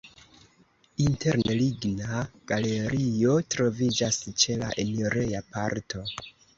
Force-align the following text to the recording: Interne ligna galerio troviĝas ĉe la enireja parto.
Interne 1.03 1.57
ligna 1.59 2.23
galerio 2.53 3.37
troviĝas 3.57 4.21
ĉe 4.43 4.61
la 4.67 4.75
enireja 4.89 5.49
parto. 5.57 6.09